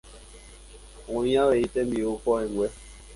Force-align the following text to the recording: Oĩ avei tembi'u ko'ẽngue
Oĩ 1.17 1.33
avei 1.41 1.69
tembi'u 1.75 2.15
ko'ẽngue 2.25 2.71